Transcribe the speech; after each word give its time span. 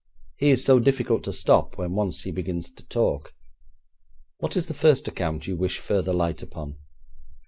He 0.37 0.49
is 0.49 0.65
so 0.65 0.79
difficult 0.79 1.23
to 1.25 1.31
stop 1.31 1.77
when 1.77 1.93
once 1.93 2.23
he 2.23 2.31
begins 2.31 2.71
to 2.71 2.81
talk. 2.85 3.35
What 4.39 4.57
is 4.57 4.65
the 4.65 4.73
first 4.73 5.07
account 5.07 5.45
you 5.45 5.55
wish 5.55 5.77
further 5.77 6.11
light 6.11 6.41
upon?' 6.41 6.77